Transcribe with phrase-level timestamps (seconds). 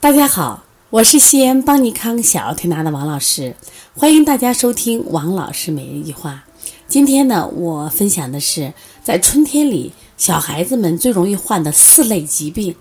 [0.00, 3.54] 大家好，我是西安邦尼康小儿推拿的王老师，
[3.94, 6.44] 欢迎大家收听王老师每日一句话。
[6.88, 8.72] 今天呢，我分享的是
[9.04, 12.74] 在春天里小孩子们最容易患的四类疾病。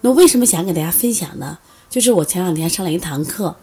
[0.00, 1.58] 那为什么想给大家分享呢？
[1.90, 3.56] 就是我前两天上了一堂课，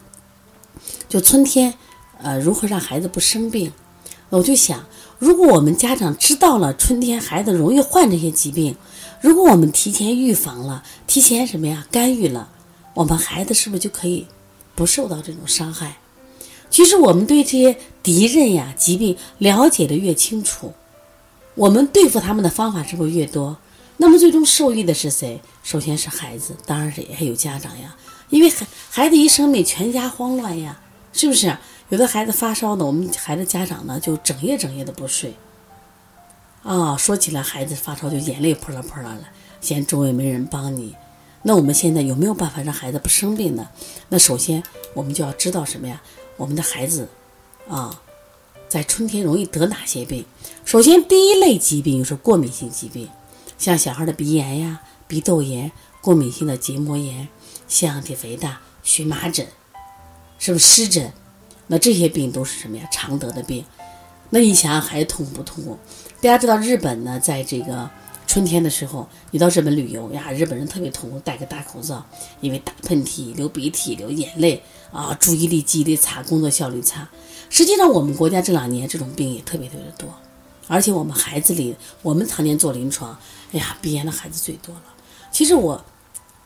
[1.08, 1.74] 就春天，
[2.22, 3.72] 呃，如何让孩子不生病。
[4.28, 4.84] 我就想，
[5.18, 8.76] 如果我们家长知道了春天孩子容易患这些疾病，
[9.20, 12.50] 如果我们提前预防了，提前什么呀，干预了。
[12.94, 14.26] 我们孩子是不是就可以
[14.74, 15.98] 不受到这种伤害？
[16.70, 20.72] 其实我们对这些敌人呀、疾病了解的越清楚，
[21.54, 23.56] 我们对付他们的方法是不是越多？
[23.96, 25.40] 那么最终受益的是谁？
[25.62, 27.94] 首先是孩子，当然是也有家长呀。
[28.28, 30.80] 因为孩孩子一生病，全家慌乱呀，
[31.12, 31.56] 是不是？
[31.90, 35.34] 有的孩子发烧呢，我们孩子家长呢就整夜整夜的不睡。
[36.64, 39.28] 啊，说起来孩子发烧就眼泪扑啦扑啦了，
[39.60, 40.96] 嫌周围没人帮你。
[41.46, 43.68] 那我们现在有没有办法让孩子不生病呢？
[44.08, 44.62] 那首先
[44.94, 46.00] 我们就要知道什么呀？
[46.38, 47.06] 我们的孩子，
[47.68, 48.00] 啊，
[48.66, 50.24] 在春天容易得哪些病？
[50.64, 53.10] 首先第一类疾病就是过敏性疾病，
[53.58, 55.70] 像小孩的鼻炎呀、鼻窦炎、
[56.00, 57.28] 过敏性的结膜炎、
[57.68, 59.46] 腺样体肥大、荨麻疹，
[60.38, 61.12] 是不是湿疹？
[61.66, 62.88] 那这些病都是什么呀？
[62.90, 63.62] 常得的病。
[64.30, 65.78] 那你想想孩子痛不痛苦？
[66.22, 67.90] 大家知道日本呢，在这个。
[68.26, 72.04] 春天的时候，你到日本旅游呀，日本人特别痛苦，戴个大口罩，
[72.40, 77.08] 因为打喷嚏、流鼻涕、流眼泪啊，注意力、记忆力差，工作效率差。
[77.48, 80.08] 实际上，我们国家这两年这种病也特别特别多，
[80.66, 83.16] 而且我们孩子里，我们常年做临床，
[83.52, 84.82] 哎呀，鼻炎的孩子最多了。
[85.30, 85.84] 其实我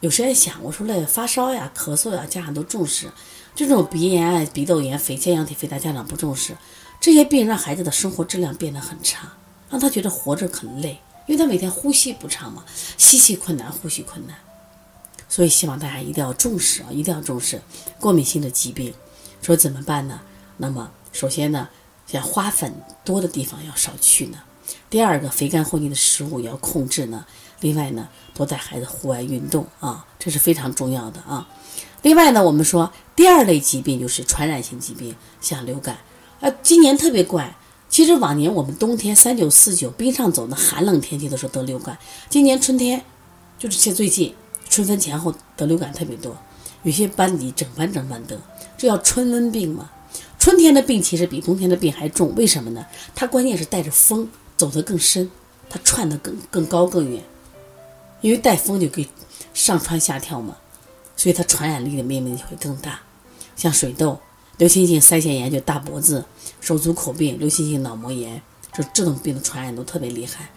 [0.00, 3.06] 有时间想，我说嘞，发烧呀、咳嗽呀，家长都重视；
[3.54, 6.54] 这种鼻炎、鼻窦炎、肺腺样体肥大，家长不重视。
[7.00, 9.32] 这些病让孩子的生活质量变得很差，
[9.70, 10.98] 让他觉得活着很累。
[11.28, 12.64] 因为他每天呼吸不畅嘛，
[12.96, 14.34] 吸气困难，呼吸困难，
[15.28, 17.60] 所以希望大家一定要重视啊，一定要重视
[18.00, 18.92] 过敏性的疾病。
[19.42, 20.20] 说怎么办呢？
[20.56, 21.68] 那么首先呢，
[22.06, 22.74] 像花粉
[23.04, 24.38] 多的地方要少去呢。
[24.88, 27.26] 第二个，肥甘厚腻的食物要控制呢。
[27.60, 31.46] 另外呢，多带孩子户外运动啊，这是非常重要的啊。
[32.02, 35.98] 另外呢，我们说第二类疾病就是传染性疾病，像流感。
[36.40, 37.54] 啊，今年特别怪。
[37.98, 41.98] 其实往年我们冬天三九四九冰上走的寒冷天气的时候得流感，
[42.30, 43.04] 今年春天
[43.58, 44.32] 就是现最近
[44.70, 46.36] 春分前后得流感特别多，
[46.84, 48.40] 有些班级整班整班得，
[48.76, 49.90] 这叫春温病嘛。
[50.38, 52.86] 春天的病其实比冬天的病还重，为什么呢？
[53.16, 55.28] 它关键是带着风走得更深，
[55.68, 57.20] 它窜得更更高更远，
[58.20, 59.08] 因为带风就可以
[59.52, 60.56] 上蹿下跳嘛，
[61.16, 63.00] 所以它传染力的面积会更大，
[63.56, 64.20] 像水痘。
[64.58, 66.24] 流行性腮腺炎就大脖子、
[66.60, 68.42] 手足口病、流行性脑膜炎，
[68.76, 70.50] 就这种病的传染都特别厉害。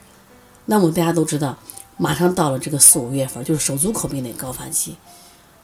[0.66, 1.58] 那么大家都知道，
[1.98, 4.96] 马上到了这个四五月份，就是手足口病的高发期。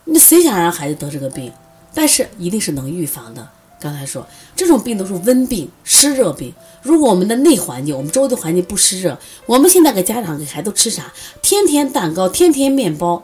[0.06, 1.52] 那谁想让孩子得这个病？
[1.94, 3.50] 但是一定是能预防的。
[3.80, 6.54] 刚才说这种病都是温病、湿热病。
[6.82, 11.12] 如果我们的内环境、我们周围的环境不湿热，我们现在给家长给孩子吃啥？
[11.42, 13.24] 天天蛋糕，天天面包。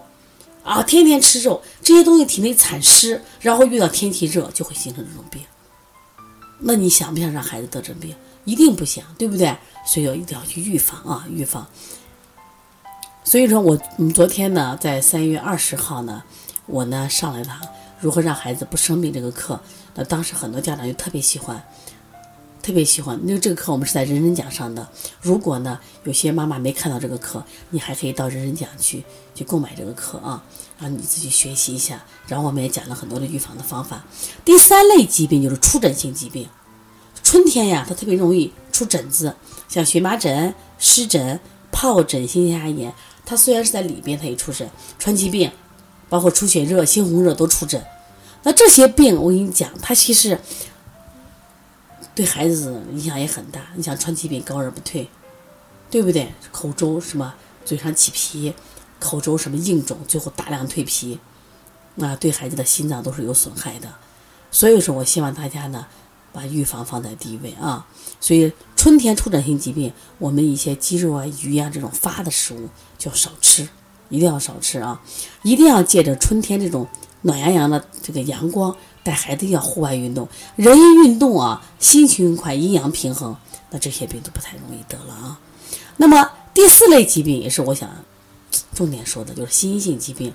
[0.63, 5.41] 啊，天天吃肉，这些东西体内产湿，然后遇到天气热就会形成这种病。
[6.59, 8.16] 那你想不想让孩子得这病？
[8.46, 9.56] 一定不想，对不对？
[9.85, 11.68] 所以要一定要去预防啊，预防。
[13.25, 16.23] 所以说我，我们昨天呢，在三月二十号呢，
[16.66, 17.59] 我呢上了一堂
[18.00, 19.59] 如何让孩子不生病这个课。
[19.96, 21.62] 那当时很多家长就特别喜欢。
[22.63, 24.88] 特别喜欢，因为这个课我们是在人人讲上的。
[25.22, 29.03] 如果呢，有些妈妈没看到这个课，你还可以到人人讲去
[29.35, 30.41] 去购买这个课啊，
[30.79, 32.02] 然后你自己学习一下。
[32.25, 34.06] 然后我们也讲了很多的预防的方法。
[34.46, 36.47] 第三类疾病就是出疹性疾病，
[37.22, 39.35] 春天呀，它特别容易出疹子，
[39.68, 41.38] 像荨麻疹、湿疹、
[41.69, 42.94] 疱疹、新鲜芽炎。
[43.25, 44.69] 它虽然是在里边，它也出疹。
[44.97, 45.52] 川崎病，
[46.07, 47.84] 包括出血热、猩红热都出疹。
[48.44, 50.40] 那这些病，我跟你讲，它其实。
[52.15, 53.61] 对孩子影响也很大。
[53.75, 55.09] 你想川崎病高而不退，
[55.89, 56.31] 对不对？
[56.51, 57.33] 口周什么
[57.65, 58.53] 嘴上起皮，
[58.99, 61.19] 口周什么硬肿，最后大量蜕皮，
[61.95, 63.89] 那对孩子的心脏都是有损害的。
[64.51, 65.87] 所以说我希望大家呢，
[66.31, 67.87] 把预防放在第一位啊。
[68.19, 73.67] 所以春天出疹性疾病，我们一些鸡肉啊、鱼啊这种发的食物就要少吃，
[74.09, 75.01] 一定要少吃啊！
[75.41, 76.87] 一定要借着春天这种
[77.23, 78.75] 暖洋洋的这个阳光。
[79.03, 83.35] 带孩子要户外运动，人一运动啊，心情愉快，阴阳平衡，
[83.70, 85.40] 那这些病都不太容易得了啊。
[85.97, 87.90] 那么第四类疾病也是我想
[88.73, 90.34] 重点说的，就是心因性疾病。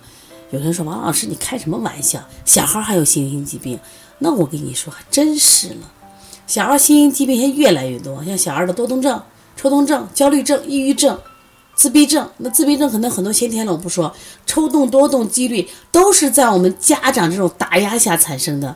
[0.50, 2.23] 有人说王老师你开什么玩笑？
[2.44, 3.79] 小孩还有心因性疾病？
[4.19, 5.87] 那我跟你说还真是呢，
[6.47, 9.23] 小孩心因疾病现在越来越多，像小孩的多动症、
[9.56, 11.19] 抽动症、焦虑症、抑郁症，
[11.78, 14.12] 自闭症，那自闭症可能很多先天的我不说，
[14.44, 18.75] 抽动多动几率都是在我们家长这种打压下产生的。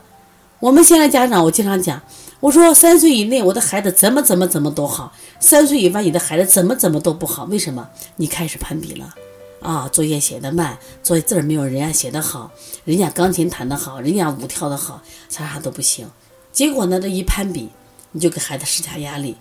[0.61, 2.01] 我们现在家长，我经常讲，
[2.39, 7.89] 我说三岁以内我的孩子怎么怎么怎么都好，三岁以外你的孩子怎么怎么都不好，为什么？
[8.15, 9.13] 你开始攀比了，
[9.61, 12.53] 啊，作业写得慢，作业字儿没有人家写得好，
[12.85, 16.09] 人家钢琴弹得好，人家舞跳得好，啥啥都不行，
[16.53, 17.71] 结果呢，这一攀比，
[18.13, 19.37] 你就给孩子施加压力，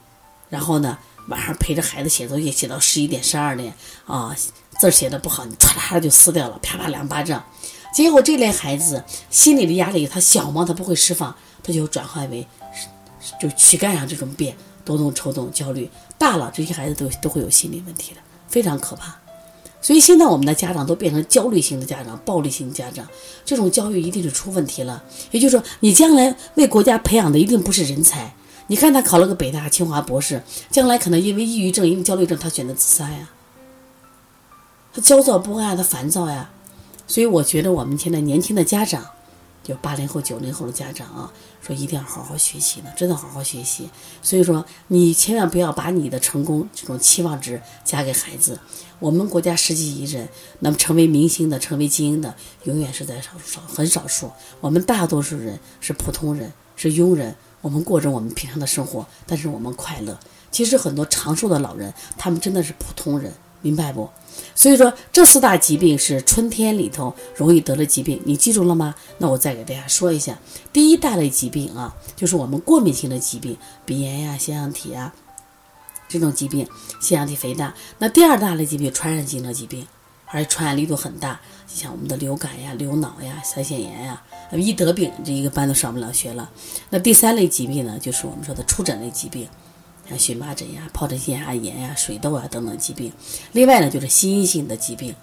[0.49, 0.97] 然后呢？
[1.31, 3.74] 晚上陪着孩子写作业，写到十一点、十二点
[4.06, 4.36] 啊，
[4.78, 7.44] 字写的不好，你唰啦就撕掉了，啪啪两巴掌。
[7.95, 11.33] 结果这类孩子心理的压力，他小嘛，他不会释放，
[11.63, 12.45] 他就转化为
[13.39, 15.89] 就躯干上这种变，多动、抽动、焦虑。
[16.18, 19.16] 大了，这些孩子都都会有心理问题的，非常可怕。
[19.81, 23.07] 所以现在我们的家长都变成焦虑型的家长、暴力型家长，
[23.44, 25.04] 这种教育一定是出问题了。
[25.31, 28.33] 也就是说，你将来为国家培养的一定不是人才。
[28.67, 33.29] 你看他考了个北大、清华博士，将来可能因为抑郁症、因为焦虑症，他选择自杀呀。
[34.93, 36.49] 他焦躁不安，他烦躁呀。
[37.07, 39.05] 所以我觉得我们现在年轻的家长，
[39.63, 41.31] 就八零后、九零后的家长啊，
[41.61, 43.89] 说一定要好好学习呢，真的好好学习。
[44.21, 48.59] 所以说，你千万不要把你的成功这种期望值加给孩子。
[48.99, 50.29] 我们国家十几亿人，
[50.59, 54.31] 那么成为明星的、成为精英的，永远是在少数、少很少数。
[54.61, 57.35] 我们大多数人是普通人，是庸人。
[57.61, 60.19] 我们过着我们平常的生活，但是我们快乐。
[60.51, 64.09] 其实很多长寿的老人，他们真的是普通人，明白不？
[64.55, 68.95] 所以说，这四大疾病是春天里头容易得的疾病，你记住了吗？
[69.19, 70.37] 那我再给大家说一下，
[70.73, 75.13] 第一大类疾病啊，就是我们过敏性的疾病，鼻炎呀、腺样体啊
[76.09, 76.67] 这种疾病，
[76.99, 77.73] 腺样体肥大。
[77.99, 79.87] 那第二大类疾病，传染性的疾病。
[80.31, 84.22] 而且传染力度很大，像我们的流感呀、流脑呀、腮腺炎呀，
[84.54, 86.50] 一得病这一个班都上不了学了。
[86.89, 89.48] 那第三类疾病呢，就是我们说的出疹类疾病，
[90.07, 93.12] 像荨麻疹呀、疱疹性牙炎呀、水痘啊等等疾病。
[93.51, 95.13] 另外呢，就是心因性的疾病。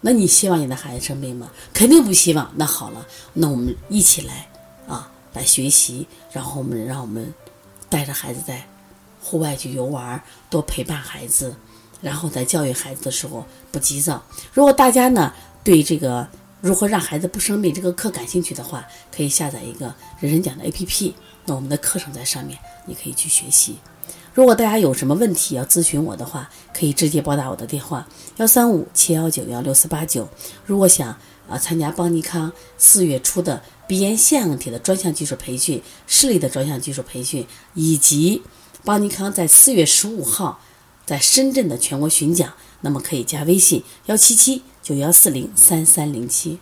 [0.00, 1.50] 那你希望你的孩子生病吗？
[1.72, 2.52] 肯定不希望。
[2.56, 4.48] 那好了，那我们一起来
[4.86, 7.34] 啊，来学习，然后我们让我们
[7.88, 8.64] 带着孩子在
[9.20, 11.56] 户外去游玩，多陪伴孩子。
[12.00, 14.22] 然后在教育孩子的时候不急躁。
[14.52, 15.32] 如果大家呢
[15.64, 16.26] 对这个
[16.60, 18.84] 如何让孩子不生病这个课感兴趣的话，
[19.14, 21.12] 可以下载一个人人讲的 APP。
[21.44, 23.76] 那我们的课程在上面，你可以去学习。
[24.34, 28.06] 如果大家有什么问题要咨询我的话，可以直接拨打我的电话
[28.36, 30.28] 幺三五七幺九幺六四八九。
[30.66, 31.08] 如果想
[31.48, 38.42] 啊参加邦尼康四月初的鼻炎腺样体的专项技术培训、视力的专项技术培训，以及
[38.84, 40.60] 邦尼康在四月十五号。
[41.08, 42.52] 在深圳的全国巡讲，
[42.82, 46.58] 那么可以加微信幺七七九幺四零三三零七。